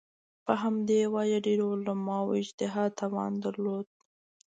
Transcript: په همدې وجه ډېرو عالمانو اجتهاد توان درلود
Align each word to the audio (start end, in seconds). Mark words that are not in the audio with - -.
په 0.45 0.53
همدې 0.63 1.01
وجه 1.15 1.37
ډېرو 1.45 1.65
عالمانو 1.73 2.37
اجتهاد 2.41 2.89
توان 3.01 3.31
درلود 3.45 3.87